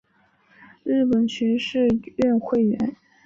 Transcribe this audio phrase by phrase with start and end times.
[0.83, 2.95] 日本学士院会员。